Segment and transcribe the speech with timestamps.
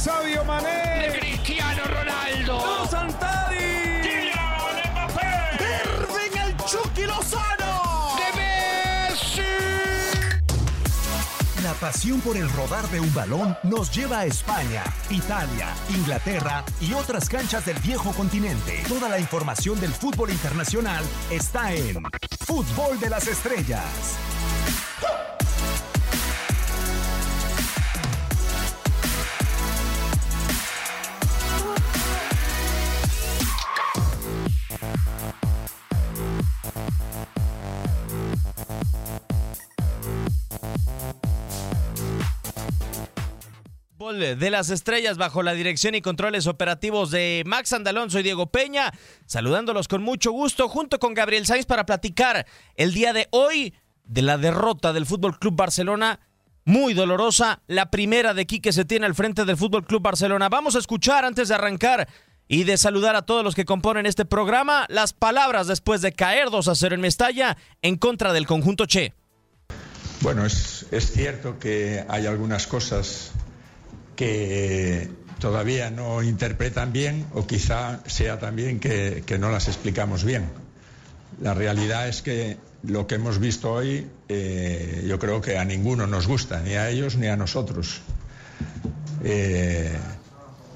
[0.00, 1.10] Sabio Mané.
[1.10, 2.86] De Cristiano Ronaldo.
[2.88, 4.00] Santari.
[4.00, 5.58] Kylian Mbappé.
[5.60, 8.16] Irving el Chucky Lozano.
[8.16, 9.42] De Messi.
[11.62, 16.94] La pasión por el rodar de un balón nos lleva a España, Italia, Inglaterra y
[16.94, 18.82] otras canchas del viejo continente.
[18.88, 22.02] Toda la información del fútbol internacional está en
[22.46, 24.29] Fútbol de las Estrellas.
[44.10, 48.10] Fútbol de las estrellas bajo la dirección y controles operativos de Max Andalón.
[48.10, 48.92] Soy Diego Peña,
[49.26, 53.72] saludándolos con mucho gusto junto con Gabriel Sainz para platicar el día de hoy
[54.04, 56.18] de la derrota del Fútbol Club Barcelona.
[56.64, 60.48] Muy dolorosa, la primera de Quique se tiene al frente del Fútbol Club Barcelona.
[60.48, 62.08] Vamos a escuchar antes de arrancar
[62.48, 66.50] y de saludar a todos los que componen este programa las palabras después de caer
[66.50, 69.14] 2 a 0 en Mestalla en contra del conjunto Che.
[70.20, 73.32] Bueno, es, es cierto que hay algunas cosas
[74.20, 80.50] que todavía no interpretan bien o quizá sea también que, no las explicamos bien.
[81.40, 86.06] La realidad es que lo que hemos visto hoy eh, yo creo que a ninguno
[86.06, 88.02] nos gusta, ni a ellos ni a nosotros.
[89.24, 89.90] Eh,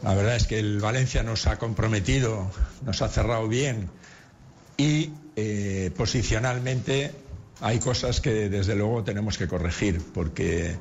[0.03, 2.51] la verdad es que el Valencia nos ha comprometido,
[2.87, 3.91] nos ha cerrado bien
[4.79, 7.13] y eh, posicionalmente
[7.61, 10.79] hay cosas que desde luego tenemos que corregir porque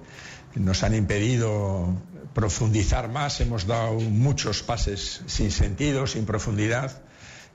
[0.55, 1.95] nos han impedido
[2.33, 7.01] profundizar más, hemos dado muchos pases sin sentido, sin profundidad,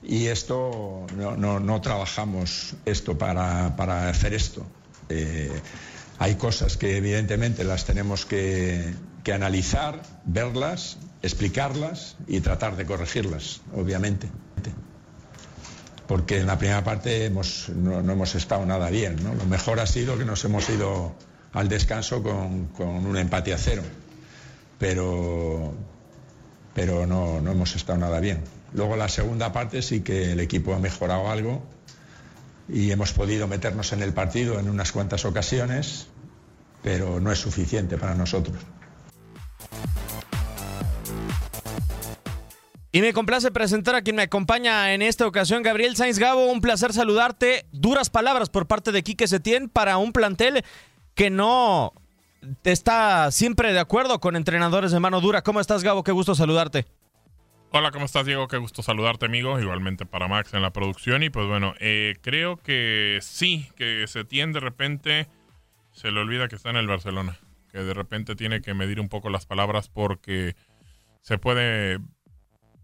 [0.01, 4.65] y esto no, no, no trabajamos esto para, para hacer esto.
[5.09, 5.51] Eh,
[6.19, 13.61] hay cosas que evidentemente las tenemos que, que, analizar, verlas, explicarlas y tratar de corregirlas,
[13.73, 14.29] obviamente.
[16.07, 19.17] Porque en la primera parte hemos, no, no, hemos estado nada bien.
[19.23, 21.15] Lo mejor ha sido que nos hemos ido
[21.53, 23.83] al descanso con, con un empate a cero
[24.79, 25.73] pero,
[26.73, 28.43] pero no, no, hemos estado nada bien.
[28.73, 31.61] Luego la segunda parte sí que el equipo ha mejorado algo
[32.67, 36.07] y hemos podido meternos en el partido en unas cuantas ocasiones,
[36.81, 38.57] pero no es suficiente para nosotros.
[42.91, 46.47] Y me complace presentar a quien me acompaña en esta ocasión, Gabriel Sainz Gabo.
[46.47, 47.67] Un placer saludarte.
[47.71, 50.63] Duras palabras por parte de Quique Setién para un plantel
[51.15, 51.93] que no
[52.63, 55.41] está siempre de acuerdo con entrenadores de mano dura.
[55.41, 56.03] ¿Cómo estás, Gabo?
[56.03, 56.85] Qué gusto saludarte.
[57.71, 58.47] Hola, ¿cómo estás, Diego?
[58.47, 59.59] Qué gusto saludarte, amigo.
[59.59, 61.21] Igualmente para Max en la producción.
[61.21, 65.27] Y pues bueno, eh, creo que sí, que se tiene de repente,
[65.91, 67.37] se le olvida que está en el Barcelona.
[67.71, 70.55] Que de repente tiene que medir un poco las palabras porque
[71.21, 71.99] se puede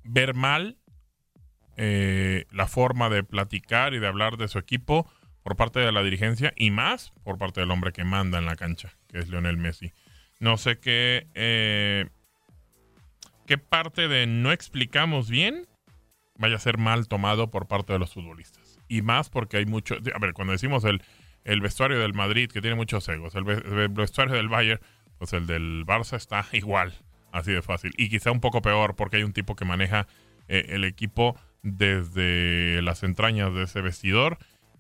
[0.04, 0.78] ver mal
[1.78, 5.10] eh, la forma de platicar y de hablar de su equipo
[5.46, 8.56] por parte de la dirigencia y más por parte del hombre que manda en la
[8.56, 9.94] cancha, que es Lionel Messi.
[10.40, 12.08] No sé qué, eh,
[13.46, 15.68] qué parte de no explicamos bien
[16.40, 18.80] vaya a ser mal tomado por parte de los futbolistas.
[18.88, 19.98] Y más porque hay mucho...
[20.16, 21.04] A ver, cuando decimos el,
[21.44, 24.82] el vestuario del Madrid, que tiene muchos egos, el, vestuario del Bayern,
[25.20, 26.96] pues el del Barça está igual,
[27.32, 27.94] así de fácil.
[27.98, 30.08] Y quizá un poco peor porque hay un tipo que maneja
[30.48, 34.40] eh, el equipo desde las entrañas de ese vestidor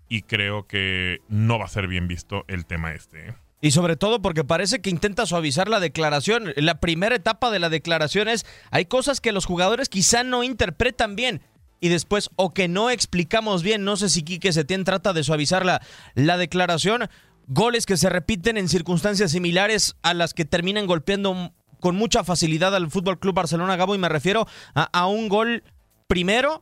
[0.09, 3.29] y creo que no va a ser bien visto el tema este.
[3.29, 3.35] ¿eh?
[3.61, 6.53] Y sobre todo porque parece que intenta suavizar la declaración.
[6.55, 11.15] La primera etapa de la declaración es, hay cosas que los jugadores quizá no interpretan
[11.15, 11.41] bien.
[11.79, 15.65] Y después, o que no explicamos bien, no sé si Quique Setién trata de suavizar
[15.65, 15.81] la,
[16.13, 17.09] la declaración.
[17.47, 22.75] Goles que se repiten en circunstancias similares a las que terminan golpeando con mucha facilidad
[22.75, 23.95] al Fútbol Club Barcelona Gabo.
[23.95, 25.63] Y me refiero a, a un gol
[26.07, 26.61] primero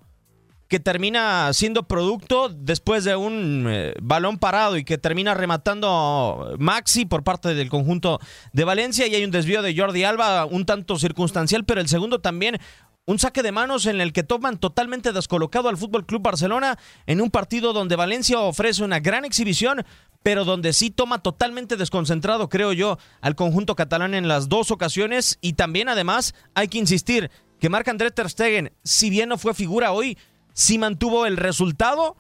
[0.74, 7.06] que termina siendo producto después de un eh, balón parado y que termina rematando Maxi
[7.06, 8.20] por parte del conjunto
[8.54, 9.06] de Valencia.
[9.06, 12.58] Y hay un desvío de Jordi Alba un tanto circunstancial, pero el segundo también
[13.06, 17.22] un saque de manos en el que toman totalmente descolocado al Fútbol Club Barcelona en
[17.22, 19.86] un partido donde Valencia ofrece una gran exhibición,
[20.24, 25.38] pero donde sí toma totalmente desconcentrado, creo yo, al conjunto catalán en las dos ocasiones.
[25.40, 27.30] Y también además hay que insistir
[27.60, 30.18] que Marc André ter Stegen, si bien no fue figura hoy,
[30.54, 32.16] sí mantuvo el resultado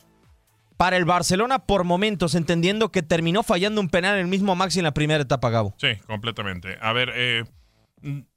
[0.77, 4.85] para el Barcelona por momentos, entendiendo que terminó fallando un penal el mismo Maxi en
[4.85, 5.75] la primera etapa, Gabo.
[5.77, 6.77] Sí, completamente.
[6.81, 7.43] A ver, eh,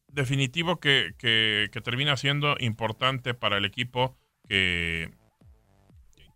[0.08, 4.16] definitivo que, que, termina siendo importante para el equipo
[4.48, 5.10] que,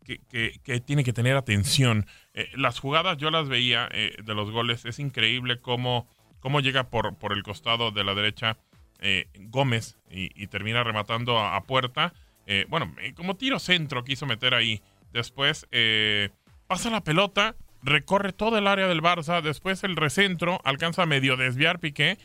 [0.05, 2.07] que, que tiene que tener atención.
[2.35, 6.09] Eh, las jugadas yo las veía eh, de los goles, es increíble cómo,
[6.41, 8.59] cómo llega por, por el costado de la derecha
[9.01, 12.13] eh, Gómez y, termina rematando a puerta.
[12.47, 14.83] Eh, bueno, eh, como tiro centro quiso meter ahí.
[15.13, 16.31] Después eh,
[16.67, 19.43] pasa la pelota, recorre todo el área del Barça.
[19.43, 22.19] Después el recentro alcanza a medio desviar Piqué.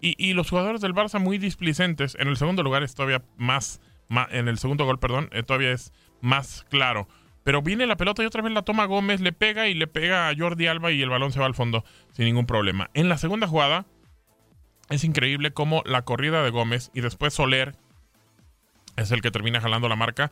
[0.00, 2.16] Y, y los jugadores del Barça muy displicentes.
[2.18, 5.92] En el segundo lugar es todavía más, ma- en el segundo gol, perdón, todavía es
[6.20, 7.08] más claro.
[7.42, 10.28] Pero viene la pelota y otra vez la toma Gómez, le pega y le pega
[10.28, 12.90] a Jordi Alba y el balón se va al fondo sin ningún problema.
[12.94, 13.86] En la segunda jugada
[14.90, 17.74] es increíble cómo la corrida de Gómez y después Soler
[18.96, 20.30] es el que termina jalando la marca.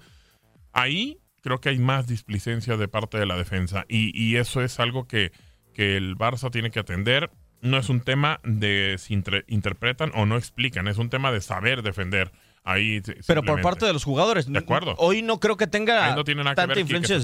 [0.73, 4.79] Ahí creo que hay más displicencia de parte de la defensa y, y eso es
[4.81, 5.33] algo que,
[5.75, 7.31] que el Barça tiene que atender.
[7.61, 11.41] No es un tema de si inter- interpretan o no explican, es un tema de
[11.41, 12.33] saber defender.
[12.65, 14.51] Ahí Pero por parte de los jugadores.
[14.51, 14.95] De acuerdo.
[14.99, 17.19] Hoy no creo que tenga no tiene tanta influencia.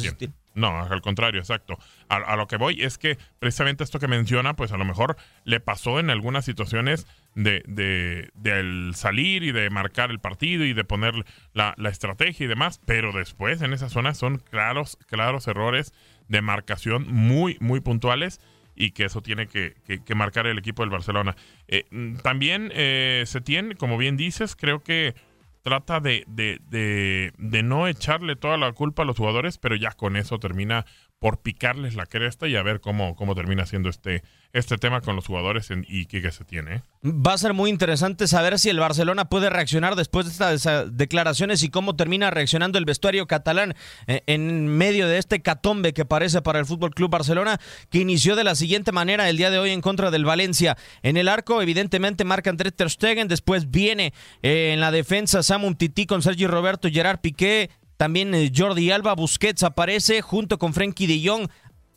[0.54, 1.78] No, al contrario, exacto.
[2.08, 5.16] A, a lo que voy es que precisamente esto que menciona, pues a lo mejor
[5.44, 7.06] le pasó en algunas situaciones
[7.36, 11.14] de, de, del salir y de marcar el partido y de poner
[11.52, 15.94] la, la estrategia y demás, pero después en esa zona son claros, claros errores
[16.26, 18.40] de marcación muy, muy puntuales
[18.74, 21.36] y que eso tiene que, que- que marcar el equipo del Barcelona.
[21.68, 25.14] Eh, mm, también eh, Setién, como bien dices, creo que
[25.62, 29.92] trata de, de, de, de no echarle toda la culpa a los jugadores, pero ya
[29.92, 30.86] con eso termina
[31.18, 34.22] por picarles la cresta y a ver cómo, cómo termina siendo este,
[34.52, 36.76] este tema con los jugadores y qué se tiene.
[36.76, 36.82] ¿eh?
[37.04, 40.86] Va a ser muy interesante saber si el Barcelona puede reaccionar después de estas eh,
[40.90, 43.74] declaraciones y cómo termina reaccionando el vestuario catalán
[44.06, 47.60] eh, en medio de este catombe que parece para el Fútbol Club Barcelona,
[47.90, 50.76] que inició de la siguiente manera el día de hoy en contra del Valencia.
[51.02, 54.12] En el arco, evidentemente, marca André Ter Stegen, después viene
[54.42, 59.64] en la defensa Samu Titi con Sergi Roberto, Gerard Piqué, también eh, Jordi Alba, Busquets
[59.64, 61.48] aparece junto con Frenkie de Jong.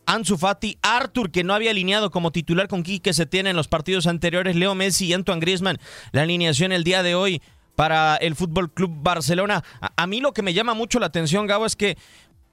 [0.08, 3.68] Ansu Fati, Arthur, que no había alineado como titular con Quique se tiene en los
[3.68, 5.78] partidos anteriores, Leo Messi y Antoine Griezmann.
[6.12, 7.42] La alineación el día de hoy
[7.76, 9.64] para el Fútbol Club Barcelona.
[9.80, 11.98] A, a mí lo que me llama mucho la atención, Gabo, es que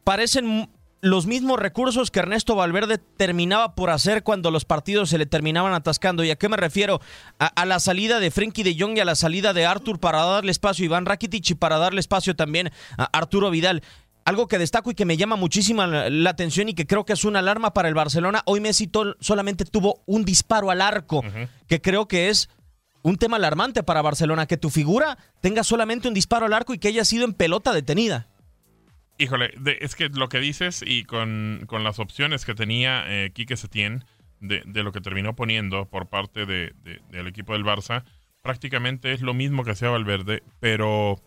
[0.04, 0.68] parecen
[1.00, 5.72] los mismos recursos que Ernesto Valverde terminaba por hacer cuando los partidos se le terminaban
[5.72, 6.24] atascando.
[6.24, 7.00] ¿Y a qué me refiero?
[7.38, 10.22] A, a la salida de Frenkie de Jong y a la salida de Arthur para
[10.24, 13.82] darle espacio a Iván Rakitic y para darle espacio también a Arturo Vidal.
[14.24, 17.14] Algo que destaco y que me llama muchísima la, la atención y que creo que
[17.14, 18.42] es una alarma para el Barcelona.
[18.44, 18.90] Hoy Messi
[19.20, 21.22] solamente tuvo un disparo al arco,
[21.66, 22.50] que creo que es
[23.02, 26.78] un tema alarmante para Barcelona, que tu figura tenga solamente un disparo al arco y
[26.78, 28.26] que haya sido en pelota detenida.
[29.18, 33.56] Híjole, es que lo que dices y con, con las opciones que tenía eh, Quique
[33.56, 34.04] Setién
[34.40, 38.04] de, de lo que terminó poniendo por parte de- de- del equipo del Barça,
[38.42, 41.20] prácticamente es lo mismo que hacía Valverde, pero,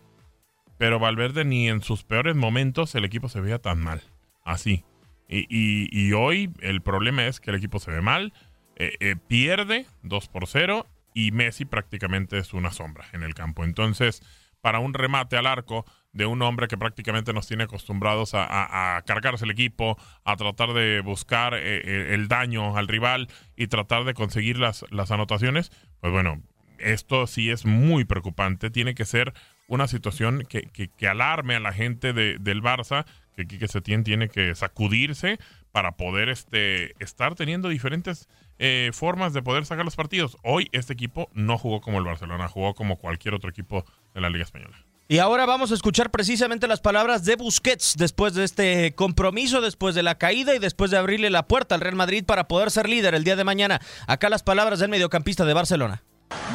[0.77, 4.01] pero Valverde ni en sus peores momentos el equipo se veía tan mal,
[4.45, 4.85] así.
[5.27, 8.31] Y, y- y hoy el problema es que el equipo se ve mal,
[8.77, 13.65] eh, eh, pierde 2 por 0 y Messi prácticamente es una sombra en el campo.
[13.65, 14.21] Entonces,
[14.61, 19.45] para un remate al arco de un hombre que prácticamente nos tiene acostumbrados a, cargarse
[19.45, 24.13] el equipo, a tratar de buscar eh, eh, el daño al rival y tratar de
[24.13, 25.71] conseguir las, las anotaciones,
[26.01, 26.41] pues bueno,
[26.79, 28.69] esto sí es muy preocupante.
[28.69, 29.33] Tiene que ser
[29.67, 33.05] una situación que, que- que alarme a la gente de- del Barça,
[33.35, 35.39] que Quique Setién tiene que sacudirse
[35.71, 38.27] para poder este, estar teniendo diferentes
[38.59, 40.37] eh, formas de poder sacar los partidos.
[40.43, 44.29] Hoy este equipo no jugó como el Barcelona, jugó como cualquier otro equipo de la
[44.29, 44.75] Liga Española.
[45.07, 49.93] Y ahora vamos a escuchar precisamente las palabras de Busquets después de este compromiso, después
[49.93, 52.87] de la caída y después de abrirle la puerta al Real Madrid para poder ser
[52.87, 53.81] líder el día de mañana.
[54.07, 56.01] Acá las palabras del mediocampista de Barcelona.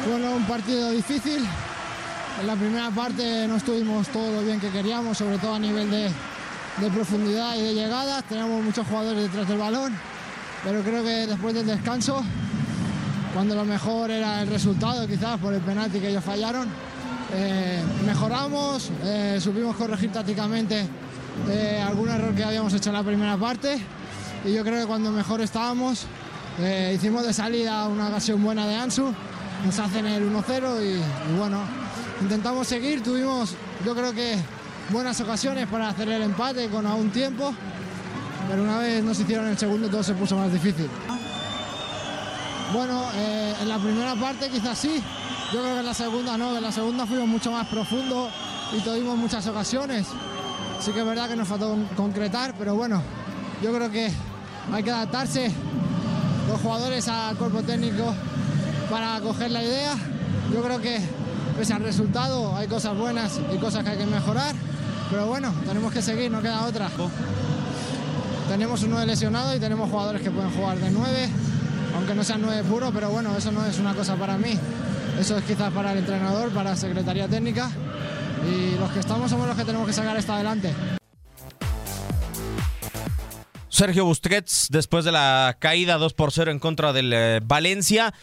[0.09, 1.45] Bueno, un partido difícil.
[2.41, 5.89] En la primera parte no estuvimos todo lo bien que queríamos, sobre todo a nivel
[5.91, 6.11] de,
[6.77, 8.23] de profundidad y de llegada.
[8.23, 9.95] Teníamos muchos jugadores detrás del balón,
[10.63, 12.23] pero creo que después del descanso,
[13.33, 16.69] cuando lo mejor era el resultado, quizás por el penalti que ellos fallaron,
[17.33, 20.85] eh, mejoramos, eh, supimos corregir tácticamente
[21.49, 23.79] eh, algún error que habíamos hecho en la primera parte
[24.45, 26.05] y yo creo que cuando mejor estábamos
[26.59, 29.13] eh, hicimos de salida una ocasión buena de Ansu,
[29.65, 31.59] nos hacen el 1-0 y, bueno,
[32.21, 33.55] intentamos seguir, tuvimos
[33.85, 34.37] yo creo que
[34.89, 37.53] buenas ocasiones para hacer el empate con aún tiempo,
[38.49, 40.89] pero una vez nos hicieron el segundo todo se puso más difícil.
[42.73, 43.03] Bueno,
[43.61, 45.01] en la primera parte quizás sí,
[45.53, 48.29] yo creo que en la segunda no, en la segunda fuimos mucho más profundo
[48.77, 50.07] y tuvimos muchas ocasiones.
[50.81, 53.01] Sí que es verdad que nos faltó con- concretar, pero bueno,
[53.63, 54.11] yo creo que
[54.73, 55.51] hay que adaptarse
[56.49, 58.13] los jugadores al cuerpo técnico
[58.89, 59.95] para coger la idea.
[60.53, 60.99] Yo creo que
[61.57, 64.53] pese al resultado hay cosas buenas y cosas que hay que mejorar,
[65.09, 66.89] pero bueno, tenemos que seguir, no queda otra.
[68.49, 71.29] Tenemos un 9 lesionado y tenemos jugadores que pueden jugar de 9,
[71.95, 74.57] aunque no sean 9 puro, pero bueno, eso no es una cosa para mí.
[75.19, 77.71] Eso es quizás para el entrenador, para la Secretaría Técnica
[78.47, 80.73] y los que estamos somos los que tenemos que sacar esto adelante.
[83.69, 88.13] Sergio Busquets, después de la caída 2 por 0 en contra del eh, Valencia.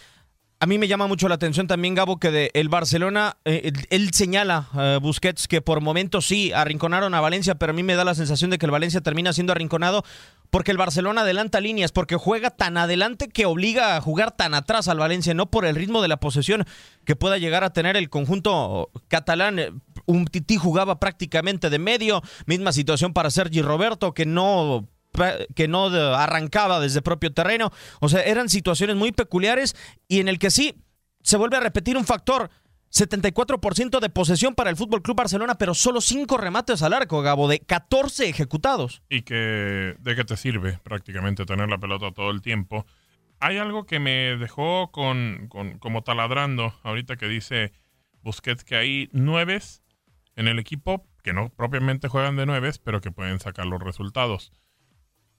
[0.64, 4.70] A mí me llama mucho la atención también, Gabo, que el Barcelona, eh, él señala,
[4.74, 8.14] eh, Busquets, que por momentos sí arrinconaron a Valencia, pero a mí me da la
[8.14, 10.04] sensación de que el Valencia termina siendo arrinconado
[10.48, 14.88] porque el Barcelona adelanta líneas, porque juega tan adelante que obliga a jugar tan atrás
[14.88, 16.64] al Valencia, no por el ritmo de la posesión
[17.04, 19.82] que pueda llegar a tener el conjunto catalán.
[20.06, 24.88] Un Tití jugaba prácticamente de medio, misma situación para Sergi Roberto, que no
[25.54, 27.72] que no arrancaba desde propio terreno.
[28.00, 29.76] O sea, eran situaciones muy peculiares
[30.08, 30.74] y en el que sí
[31.22, 32.50] se vuelve a repetir un factor.
[32.92, 37.48] 74% de posesión para el Fútbol Club Barcelona, pero solo 5 remates al arco, Gabo,
[37.48, 39.02] de 14 ejecutados.
[39.08, 42.86] Y que de qué te sirve prácticamente tener la pelota todo el tiempo.
[43.40, 47.72] Hay algo que me dejó con, con como taladrando ahorita que dice
[48.22, 49.82] Busquets que hay nueves
[50.36, 54.52] en el equipo que no propiamente juegan de nueves, pero que pueden sacar los resultados.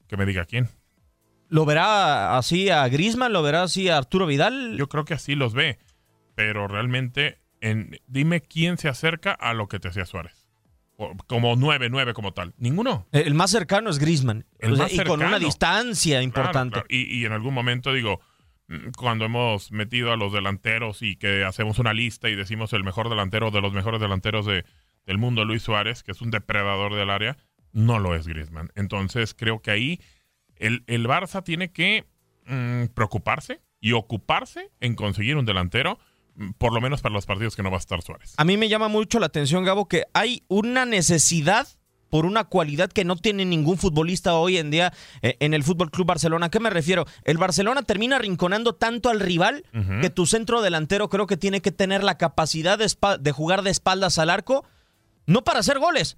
[0.07, 0.69] Que me diga quién.
[1.49, 3.33] ¿Lo verá así a Grisman?
[3.33, 4.77] ¿Lo verá así a Arturo Vidal?
[4.77, 5.77] Yo creo que así los ve.
[6.35, 10.47] Pero realmente, en, dime quién se acerca a lo que te hacía Suárez.
[11.27, 12.53] como 9-9 como tal.
[12.57, 13.07] Ninguno.
[13.11, 14.45] El más cercano es Grisman.
[14.59, 16.83] y con una distancia importante.
[16.89, 18.19] Y, y en algún momento digo,
[18.67, 22.83] mm, cuando hemos metido a los delanteros y que hacemos una lista y decimos el
[22.83, 24.65] mejor delantero de los mejores delanteros de,
[25.05, 27.37] del mundo, Luis Suárez, que es un depredador del área,
[27.75, 28.71] no lo es Griezmann.
[28.75, 29.99] Entonces creo que ahí
[30.55, 32.05] el, el Barça tiene que
[32.47, 35.99] mm, preocuparse y ocuparse en conseguir un delantero,
[36.35, 38.33] mm, por lo menos para los partidos que no va a estar Suárez.
[38.37, 41.67] A mí me llama mucho la atención, Gabo, que hay una necesidad
[42.09, 45.91] por una cualidad que no tiene ningún futbolista hoy en día eh, en el Fútbol
[45.91, 46.45] Club Barcelona.
[46.45, 47.05] ¿A qué me refiero?
[47.25, 49.65] El Barcelona termina rinconando tanto al rival
[50.01, 52.89] que tu centro delantero creo que tiene que tener la capacidad de,
[53.19, 54.63] de jugar de espaldas al arco,
[55.25, 56.17] no para hacer goles.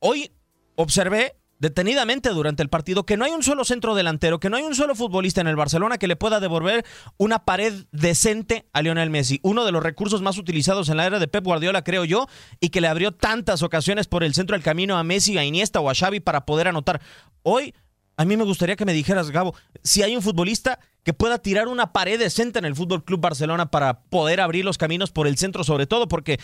[0.00, 0.32] Hoy
[0.76, 4.64] observé detenidamente durante el partido que no hay un solo centro delantero, que no hay
[4.64, 6.84] un solo futbolista en el Barcelona que le pueda devolver
[7.18, 9.38] una pared decente a Lionel Messi.
[9.44, 12.26] Uno de los recursos más utilizados en la era de Pep Guardiola, creo yo,
[12.58, 15.78] y que le abrió tantas ocasiones por el centro del camino a Messi, a Iniesta
[15.78, 17.00] o a Xavi para poder anotar.
[17.44, 17.74] Hoy,
[18.16, 21.68] a mí me gustaría que me dijeras, Gabo, si hay un futbolista que pueda tirar
[21.68, 25.38] una pared decente en el Fútbol Club Barcelona para poder abrir los caminos por el
[25.38, 26.40] centro, sobre todo porque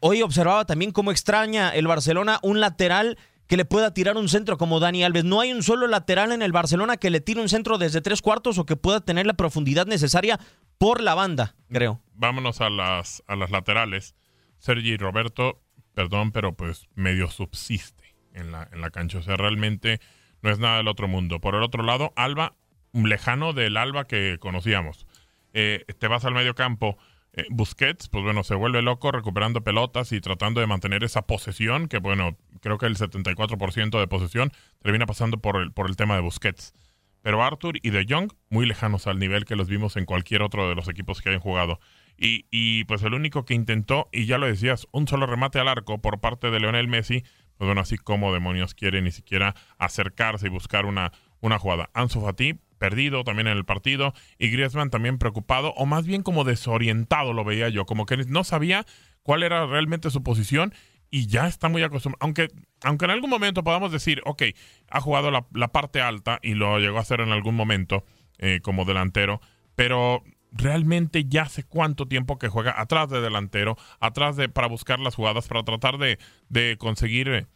[0.00, 4.58] Hoy observaba también cómo extraña el Barcelona un lateral que le pueda tirar un centro
[4.58, 5.24] como Dani Alves.
[5.24, 8.20] No hay un solo lateral en el Barcelona que le tire un centro desde tres
[8.20, 10.38] cuartos o que pueda tener la profundidad necesaria
[10.78, 12.02] por la banda, creo.
[12.12, 14.14] Vámonos a las, a las laterales.
[14.58, 15.62] Sergi Roberto,
[15.94, 19.18] perdón, pero pues medio subsiste en la, en la cancha.
[19.18, 20.00] O sea, realmente
[20.42, 21.40] no es nada del otro mundo.
[21.40, 22.54] Por el otro lado, Alba,
[22.92, 25.06] lejano del Alba que conocíamos.
[25.54, 26.98] Eh, te vas al medio campo
[27.36, 31.86] eh, Busquets, pues bueno, se vuelve loco recuperando pelotas y tratando de mantener esa posesión,
[31.86, 34.52] que bueno, creo que el 74% de posesión
[34.82, 36.74] termina pasando por el, por el tema de Busquets.
[37.22, 40.68] Pero Arthur y De Jong, muy lejanos al nivel que los vimos en cualquier otro
[40.68, 41.80] de los equipos que hayan jugado.
[42.16, 45.68] Y, y pues el único que intentó, y ya lo decías, un solo remate al
[45.68, 47.22] arco por parte de Leonel Messi,
[47.58, 51.90] pues bueno, así como demonios quiere ni siquiera acercarse y buscar una, una jugada.
[51.94, 56.44] Ansu Fati, perdido también en el partido y Griezmann también preocupado o más bien como
[56.44, 58.84] desorientado lo veía yo, como que no sabía
[59.22, 60.72] cuál era realmente su posición
[61.10, 62.24] y ya está muy acostumbrado.
[62.24, 62.48] Aunque,
[62.82, 64.42] aunque en algún momento podamos decir, ok,
[64.90, 68.04] ha jugado la, parte alta y lo llegó a hacer en algún momento
[68.38, 69.40] eh, como delantero,
[69.74, 74.98] pero realmente ya hace cuánto tiempo que juega atrás de delantero, atrás de para buscar
[75.00, 76.18] las jugadas, para tratar de,
[76.48, 77.46] de conseguir eh,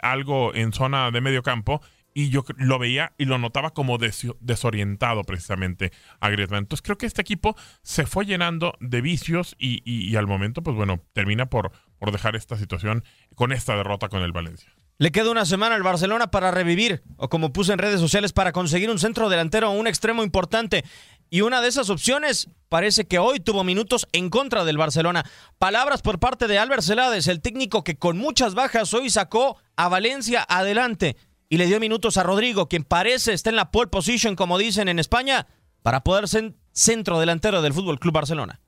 [0.00, 1.80] algo en zona de medio campo
[2.14, 6.60] y yo lo veía y lo notaba como desorientado precisamente a Griezmann.
[6.60, 11.02] Entonces creo que este equipo se fue llenando de vicios y, al momento, pues bueno,
[11.12, 13.04] termina por, por dejar esta situación
[13.34, 14.72] con esta derrota con el Valencia.
[14.96, 18.52] Le queda una semana al Barcelona para revivir, o como puse en redes sociales, para
[18.52, 20.84] conseguir un centro delantero un extremo importante.
[21.30, 25.24] Y una de esas opciones parece que hoy tuvo minutos en contra del Barcelona.
[25.58, 29.88] Palabras por parte de Albert Celades, el técnico que con muchas bajas hoy sacó a
[29.88, 31.16] Valencia adelante
[31.48, 34.88] y le dio minutos a Rodrigo, quien parece está en la pole position, como dicen
[34.88, 35.46] en España,
[35.82, 38.60] para poder ser centro delantero del Fútbol Club Barcelona.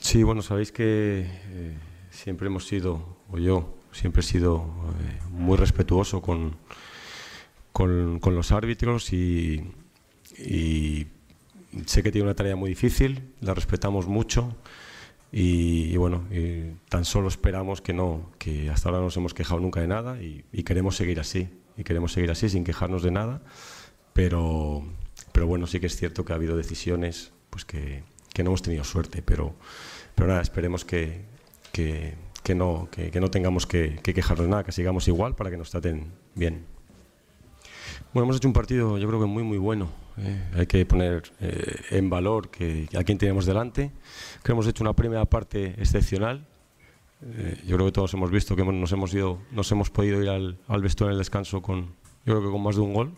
[0.00, 1.78] Sí, bueno, sabéis que eh,
[2.10, 4.64] siempre hemos sido, o yo siempre he sido
[5.00, 6.56] eh, muy respetuoso con,
[7.72, 9.70] con, los árbitros y,
[10.38, 11.06] y
[11.86, 14.56] sé que tiene una tarea muy difícil, la respetamos mucho.
[15.34, 16.24] Y, bueno,
[16.90, 20.20] tan solo esperamos que no, que hasta ahora no nos hemos quejado nunca de nada
[20.20, 23.42] y, queremos seguir así, y queremos seguir así sin quejarnos de nada,
[24.12, 24.82] pero,
[25.32, 28.60] pero bueno, sí que es cierto que ha habido decisiones pues que, que no hemos
[28.60, 29.54] tenido suerte, pero,
[30.14, 31.24] pero nada, esperemos que,
[31.72, 32.14] que,
[32.54, 36.12] no, que, no tengamos que, que quejarnos nada, que sigamos igual para que nos traten
[36.34, 36.66] bien.
[38.12, 39.88] Bueno, hemos hecho un partido yo creo que muy muy bueno.
[40.18, 40.42] eh.
[40.54, 43.90] Hay que poner eh, en valor que, a quién tenemos delante.
[43.90, 46.46] Creo que hemos hecho una primera parte excepcional.
[47.24, 50.28] Eh, yo creo que todos hemos visto que nos hemos ido, nos hemos podido ir
[50.28, 51.86] al, al vestuario en el descanso con,
[52.26, 53.12] yo creo que con más de un gol.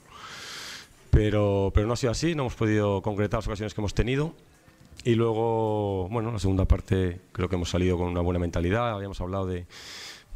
[1.10, 4.34] Pero, pero no ha sido así, no hemos podido concretar las ocasiones que hemos tenido.
[5.04, 8.92] Y luego, bueno, la segunda parte creo que hemos salido con una buena mentalidad.
[8.94, 9.66] Habíamos hablado de,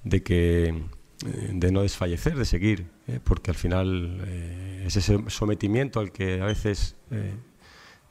[0.04, 0.82] de que
[1.24, 6.44] de no desfallecer, de seguir, eh, porque al final eh, ese sometimiento al que a
[6.44, 7.34] veces eh,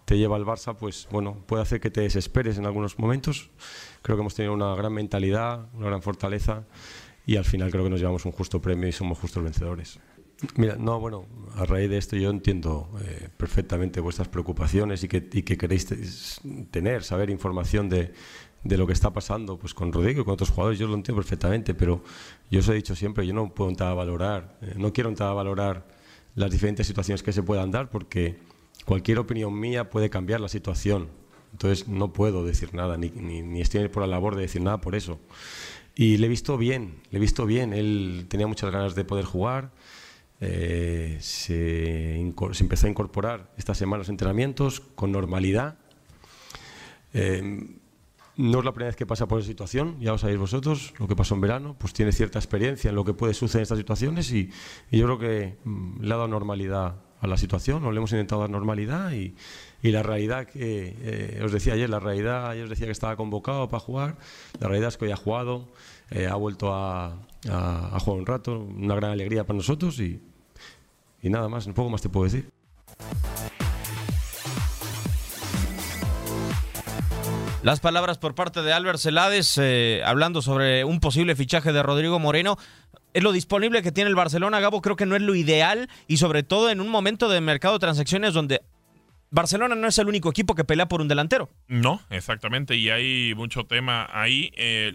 [0.05, 3.49] te lleva el Barça, pues bueno, puede hacer que te desesperes en algunos momentos.
[4.01, 6.65] Creo que hemos tenido una gran mentalidad, una gran fortaleza
[7.25, 9.99] y al final creo que nos llevamos un justo premio y somos justos vencedores.
[10.55, 15.27] Mira, no, bueno, a raíz de esto yo entiendo eh, perfectamente vuestras preocupaciones y que,
[15.33, 15.97] y que queréis te-
[16.69, 18.13] tener, saber información de,
[18.67, 20.79] de lo que está pasando pues con Rodrigo y con otros jugadores.
[20.79, 22.03] Yo lo entiendo perfectamente, pero
[22.51, 25.87] yo os he dicho siempre, yo no puedo entrar valorar, eh, no quiero entrar valorar
[26.35, 28.37] las diferentes situaciones que se puedan dar porque
[28.85, 31.07] cualquier opinión mía puede cambiar la situación.
[31.51, 34.95] Entonces no puedo decir nada, ni, ni, estoy por la labor de decir nada por
[34.95, 35.19] eso.
[35.95, 37.73] Y le he visto bien, le he visto bien.
[37.73, 39.71] Él tenía muchas ganas de poder jugar.
[40.39, 42.15] eh, se,
[42.59, 45.79] empezó a incorporar esta semana los entrenamientos con normalidad.
[47.13, 47.76] Eh,
[48.37, 51.07] no es la primera vez que pasa por esa situación, ya lo sabéis vosotros, lo
[51.07, 53.77] que pasó en verano, pues tiene cierta experiencia en lo que puede suceder en estas
[53.79, 54.49] situaciones y,
[54.91, 58.41] yo creo que mm, le ha dado normalidad a la situación, o le hemos intentado
[58.41, 59.33] dar normalidad y,
[59.81, 63.15] y la realidad que eh, os decía ayer, la realidad, ayer os decía que estaba
[63.15, 64.17] convocado para jugar,
[64.59, 65.67] la realidad es que hoy ha jugado,
[66.11, 67.07] eh, ha vuelto a,
[67.49, 70.21] a- a jugar un rato, una gran alegría para nosotros y,
[71.23, 72.51] y nada más, un poco más te puedo decir.
[77.63, 82.19] Las palabras por parte de Albert Celades eh, hablando sobre un posible fichaje de Rodrigo
[82.19, 82.57] Moreno.
[83.13, 86.17] Es lo disponible que tiene el Barcelona, Gabo, creo que no es lo ideal y
[86.17, 88.61] sobre todo en un momento de mercado de transacciones donde
[89.31, 91.49] Barcelona no es el único equipo que pelea por un delantero.
[91.67, 94.51] No, exactamente, y hay mucho tema ahí.
[94.55, 94.93] eh,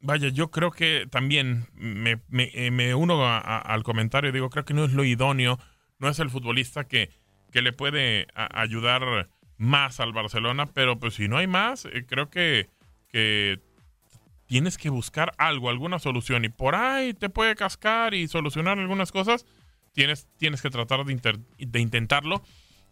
[0.00, 4.92] vaya, yo creo que también me, eh, uno al comentario, digo, creo que no es
[4.92, 5.58] lo idóneo,
[5.98, 7.10] no es el futbolista que,
[7.52, 12.28] que le puede ayudar más al Barcelona, pero pues si no hay más, eh, creo
[12.30, 12.68] que,
[13.08, 13.60] que
[14.46, 19.12] tienes que buscar algo, alguna solución, y por ahí te puede cascar y solucionar algunas
[19.12, 19.46] cosas,
[19.92, 22.42] tienes, tienes que tratar de, de intentarlo.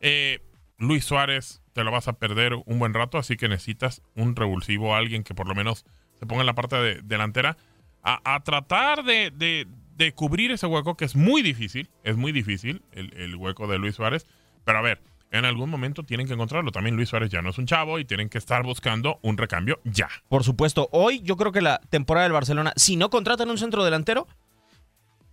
[0.01, 0.41] Eh,
[0.79, 4.95] Luis Suárez te lo vas a perder un buen rato, así que necesitas un revulsivo,
[4.95, 5.85] alguien que por lo menos
[6.19, 7.57] se ponga en la parte de- delantera.
[8.03, 12.33] A, a tratar de, de- de cubrir ese hueco que es muy difícil, es muy
[12.33, 14.27] difícil el, el hueco de Luis Suárez,
[14.65, 15.01] pero a ver,
[15.33, 16.71] en algún momento tienen que encontrarlo.
[16.71, 19.81] También Luis Suárez ya no es un chavo y tienen que estar buscando un recambio
[19.85, 20.09] ya.
[20.29, 23.83] Por supuesto, hoy yo creo que la temporada del Barcelona, si no contratan un centro
[23.83, 24.29] delantero,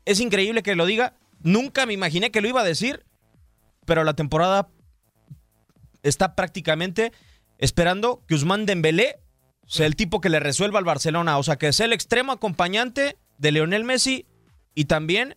[0.06, 1.16] es increíble que lo diga.
[1.42, 3.06] Nunca me imaginé que lo iba a decir,
[3.86, 4.70] pero la temporada
[6.02, 7.12] está prácticamente
[7.58, 9.20] esperando que Usman Dembélé
[9.68, 13.18] sea el tipo que le resuelva al Barcelona, o sea, que sea el extremo acompañante
[13.38, 14.26] de Lionel Messi
[14.74, 15.36] y también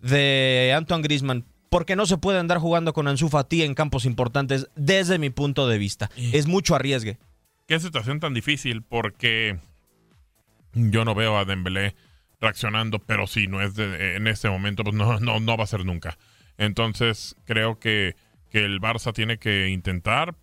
[0.00, 4.68] de Antoine Griezmann, porque no se puede andar jugando con Ansu Fati en campos importantes
[4.76, 6.10] desde mi punto de vista.
[6.18, 7.16] Es mucho arriesgue.
[7.66, 9.58] Qué situación tan difícil porque
[10.74, 11.94] yo no veo a Dembélé
[12.42, 15.66] reaccionando, pero sí, no es de- en este momento, pues no, no, no va a
[15.66, 16.18] ser nunca.
[16.58, 18.16] Entonces creo que,
[18.50, 20.34] que el Barça tiene que intentar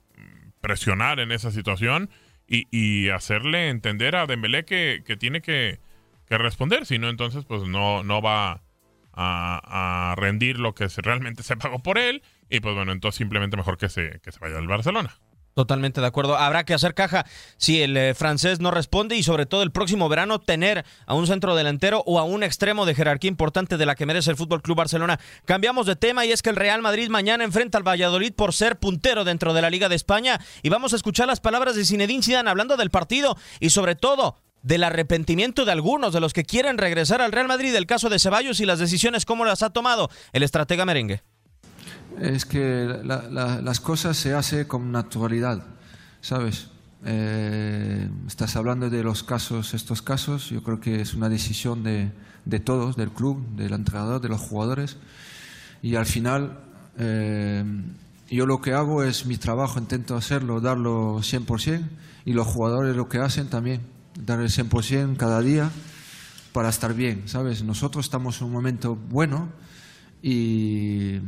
[0.62, 2.10] presionar en esa situación
[2.48, 5.80] y, y hacerle entender a Dembélé que, que tiene que,
[6.28, 8.64] que responder, si no entonces pues no, no va
[9.14, 13.78] a, rendir lo que realmente se pagó por él y pues bueno, entonces simplemente mejor
[13.78, 15.16] que se, que se vaya al Barcelona.
[15.60, 16.38] Totalmente de acuerdo.
[16.38, 17.26] Habrá que hacer caja
[17.58, 21.28] si el eh, francés no responde y sobre todo el próximo verano tener a un
[21.28, 24.62] centro delantero o a un extremo de jerarquía importante de la que merece el Fútbol
[24.62, 25.20] Club Barcelona.
[25.44, 28.80] Cambiamos de tema y es que el Real Madrid mañana enfrenta al Valladolid por ser
[28.80, 32.24] puntero dentro de la Liga de España y vamos a escuchar las palabras de Zinedine
[32.24, 36.78] Zidane hablando del partido y sobre todo del arrepentimiento de algunos de los que quieren
[36.78, 40.10] regresar al Real Madrid, el caso de Ceballos y las decisiones cómo las ha tomado
[40.34, 41.22] el estratega merengue.
[42.20, 45.64] Es que la- la- las cosas se hacen con naturalidad,
[46.22, 46.68] ¿sabes?
[47.06, 52.12] Eh, estás hablando de los casos, estos casos, yo creo que es una decisión de,
[52.44, 54.98] de todos, del club, del entrenador, de los jugadores.
[55.82, 56.60] Y al final,
[56.98, 57.64] eh,
[58.30, 61.88] yo lo que hago es mi trabajo, intento hacerlo, darlo 100%,
[62.26, 63.82] y los jugadores lo que hacen también,
[64.26, 65.72] dar el 100% cada día
[66.54, 67.64] para estar bien, ¿sabes?
[67.64, 69.50] Nosotros estamos en un momento bueno
[70.22, 71.20] y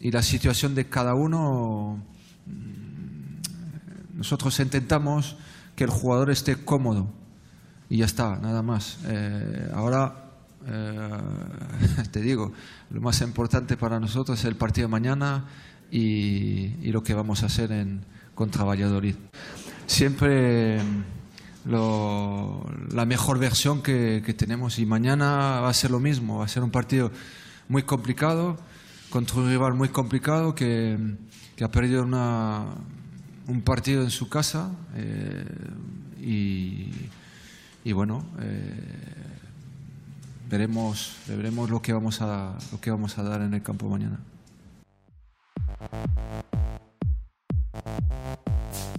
[0.00, 1.98] y la situación de cada uno
[4.14, 5.36] nosotros intentamos
[5.74, 7.08] que el jugador esté cómodo
[7.88, 8.98] y ya está, nada más.
[9.06, 10.30] Eh, ahora,
[10.66, 11.10] eh,
[12.10, 12.52] te digo,
[12.90, 15.44] lo más importante para nosotros es el partido de mañana
[15.90, 19.14] y, y lo que vamos a hacer en, contra Valladolid.
[19.86, 20.80] Siempre
[21.64, 26.62] la mejor versión que, tenemos y mañana va a ser lo mismo, va a ser
[26.62, 27.10] un partido
[27.68, 28.58] muy complicado,
[29.10, 30.98] contra un rival muy complicado que,
[31.60, 32.66] ha perdido una,
[33.48, 35.44] un partido en su casa eh,
[36.20, 36.92] y,
[37.84, 39.08] y bueno, eh,
[40.48, 44.18] veremos, veremos lo, que vamos a, lo que vamos a dar en el campo mañana.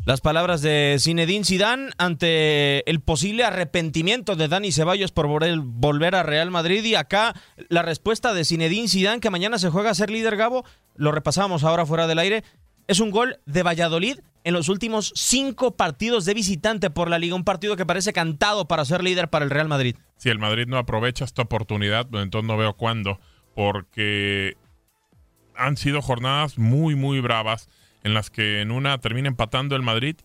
[0.10, 6.15] Las palabras de Zinedine Zidane ante el posible arrepentimiento de Dani Ceballos por vol- volver
[6.15, 7.36] a Real Madrid y acá
[7.67, 11.63] la respuesta de Zinedine Zidane que mañana se juega a ser líder Gabo, lo repasábamos
[11.63, 12.43] ahora fuera del aire,
[12.88, 17.36] es un gol de Valladolid en los últimos cinco partidos de visitante por la liga,
[17.36, 19.95] un partido que parece cantado para ser líder para el Real Madrid.
[20.17, 23.19] Si el Madrid no aprovecha esta oportunidad, pues entonces no veo cuándo,
[23.54, 24.58] porque
[25.56, 27.69] han sido jornadas muy, muy bravas
[28.03, 30.15] en las que en una termina empatando el Madrid,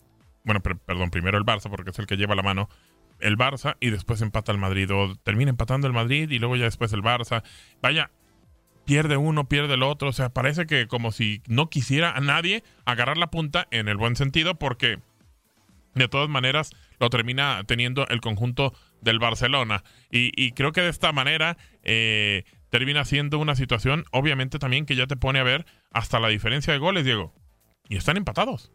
[0.43, 2.69] bueno, per- perdón, primero el Barça, porque es el que lleva la mano,
[3.19, 6.65] el Barça y después empata el Madrid, o termina empatando el Madrid y luego ya
[6.65, 7.43] después el Barça.
[7.81, 8.11] Vaya,
[8.85, 12.63] pierde uno, pierde el otro, o sea, parece que como si no quisiera a nadie
[12.85, 14.99] agarrar la punta en el buen sentido, porque
[15.95, 19.83] de todas maneras lo termina teniendo el conjunto del Barcelona.
[20.11, 24.95] Y, y creo que de esta manera eh, termina siendo una situación, obviamente también que
[24.95, 27.33] ya te pone a ver hasta la diferencia de goles, Diego.
[27.89, 28.71] Y están empatados.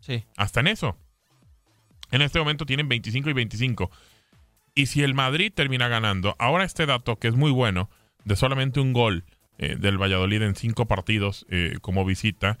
[0.00, 0.24] Sí.
[0.36, 0.96] Hasta en eso.
[2.10, 3.90] En este momento tienen 25 y 25.
[4.74, 7.90] Y si el Madrid termina ganando, ahora este dato que es muy bueno,
[8.24, 9.24] de solamente un gol
[9.58, 12.58] eh, del Valladolid en cinco partidos eh, como visita,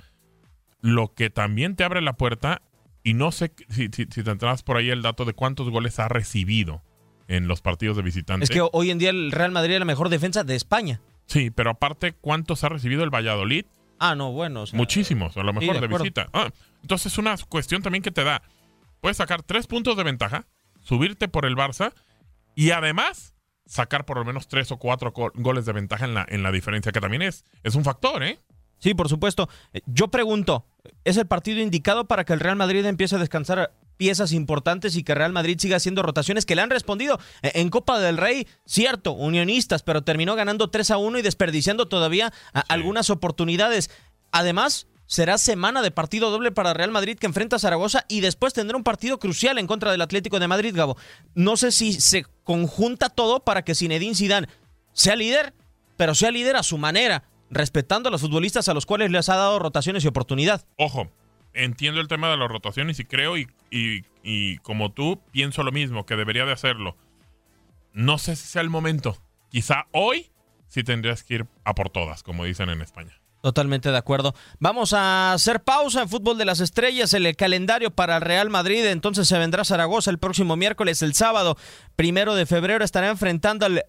[0.80, 2.62] lo que también te abre la puerta,
[3.02, 6.08] y no sé si, si, si tendrás por ahí el dato de cuántos goles ha
[6.08, 6.82] recibido
[7.28, 8.44] en los partidos de visitante.
[8.44, 11.00] Es que hoy en día el Real Madrid es la mejor defensa de España.
[11.26, 13.64] Sí, pero aparte, ¿cuántos ha recibido el Valladolid?
[14.04, 14.62] Ah, no, bueno.
[14.62, 16.26] o sea, Muchísimos, a lo sí, mejor de visita.
[16.32, 16.50] Ah,
[16.82, 18.42] entonces es una cuestión también que te da.
[19.00, 20.46] Puedes sacar tres puntos de ventaja,
[20.80, 21.92] subirte por el Barça
[22.54, 23.34] y además
[23.66, 26.50] sacar por lo menos tres o cuatro go- goles de ventaja en la, en la
[26.50, 28.40] diferencia, que también es, es un factor, ¿eh?
[28.78, 29.48] Sí, por supuesto.
[29.86, 30.66] Yo pregunto,
[31.04, 35.04] ¿es el partido indicado para que el Real Madrid empiece a descansar piezas importantes y
[35.04, 38.48] que Real Madrid siga haciendo rotaciones que le han respondido Eh, en Copa del Rey?
[38.66, 42.32] Cierto, unionistas, pero terminó ganando 3 a 1 y desperdiciando todavía
[42.68, 43.90] algunas oportunidades.
[44.32, 48.52] Además, será semana de partido doble para Real Madrid que enfrenta a Zaragoza y después
[48.52, 50.96] tendrá un partido crucial en contra del Atlético de Madrid, Gabo.
[51.36, 54.48] No sé si se conjunta todo para que Zinedine Zidane
[54.92, 55.54] sea líder,
[55.96, 59.36] pero sea líder a su manera, respetando a los futbolistas a los cuales les ha
[59.36, 60.64] dado rotaciones y oportunidad.
[60.76, 61.08] Ojo,
[61.54, 66.06] entiendo el tema de las rotaciones y creo, y, y- como tú, pienso lo mismo,
[66.06, 66.96] que debería de hacerlo.
[67.92, 69.16] No sé si sea el momento.
[69.50, 70.30] Quizá hoy
[70.68, 73.18] sí tendrías que ir a por todas, como dicen en España.
[73.42, 74.34] Totalmente de acuerdo.
[74.60, 78.86] Vamos a hacer pausa en Fútbol de las Estrellas, el calendario para el Real Madrid.
[78.86, 81.56] Entonces se vendrá Zaragoza el próximo miércoles, el sábado,
[81.96, 83.84] primero de febrero, estará enfrentando al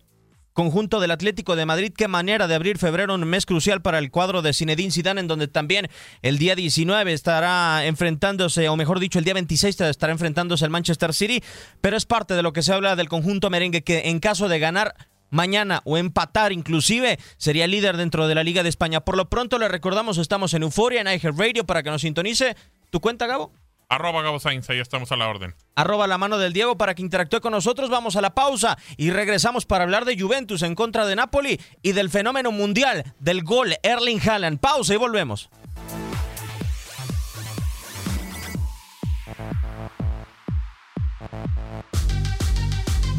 [0.54, 1.94] conjunto del Atlético de Madrid.
[1.96, 5.28] Qué manera de abrir febrero, un mes crucial para el cuadro de Zinedine Zidane, en
[5.28, 5.90] donde también
[6.22, 11.14] el día 19 estará enfrentándose, o mejor dicho, el día 26 estará enfrentándose al Manchester
[11.14, 11.44] City.
[11.82, 14.60] Pero es parte de lo que se habla del conjunto merengue, que en caso de
[14.60, 14.96] ganar
[15.34, 19.02] mañana o empatar inclusive, sería líder dentro de la Liga de España.
[19.02, 22.56] Por lo pronto le recordamos, estamos en Euforia, en iHeart Radio, para que nos sintonice.
[22.92, 23.52] ¿Tu cuenta, Gabo?
[23.90, 25.56] Arroba Gabo Sainz, ahí estamos a la orden.
[25.76, 27.90] Arroba la mano del Diego para que interactúe con nosotros.
[27.90, 31.92] Vamos a la pausa y regresamos para hablar de Juventus en contra de Napoli y
[31.92, 34.60] del fenómeno mundial del gol Erling Haaland.
[34.60, 35.50] Pausa y volvemos.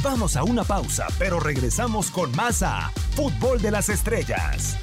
[0.03, 4.77] Vamos a una pausa, pero regresamos con más a Fútbol de las Estrellas.